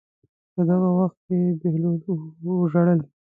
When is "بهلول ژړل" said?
1.61-2.99